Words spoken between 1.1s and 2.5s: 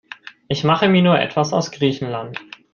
etwas aus Griechenland.